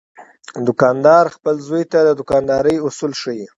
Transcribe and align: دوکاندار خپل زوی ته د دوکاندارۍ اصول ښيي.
دوکاندار 0.67 1.25
خپل 1.35 1.55
زوی 1.67 1.83
ته 1.91 1.99
د 2.07 2.09
دوکاندارۍ 2.19 2.75
اصول 2.87 3.11
ښيي. 3.21 3.45